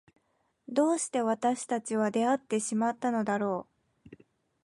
[0.67, 3.67] どうして私たちは出会ってしまったのだろ
[4.09, 4.15] う。